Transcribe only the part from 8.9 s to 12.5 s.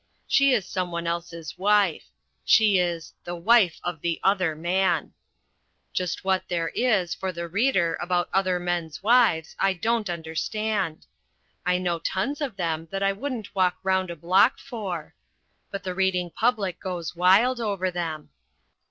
wives, I don't understand. I know tons